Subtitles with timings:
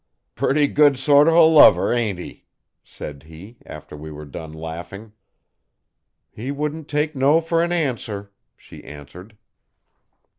[0.33, 2.43] 'Purty good sort uv a lover, ain't he?'
[2.83, 5.13] said he after we were done laughing.
[6.31, 9.37] 'He wouldn't take no for an answer,' she answered.